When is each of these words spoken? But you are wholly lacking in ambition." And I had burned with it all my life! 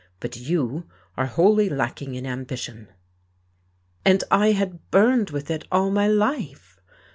But 0.19 0.35
you 0.35 0.89
are 1.15 1.27
wholly 1.27 1.69
lacking 1.69 2.15
in 2.15 2.25
ambition." 2.25 2.87
And 4.03 4.23
I 4.31 4.53
had 4.53 4.89
burned 4.89 5.29
with 5.29 5.51
it 5.51 5.67
all 5.71 5.91
my 5.91 6.07
life! 6.07 6.79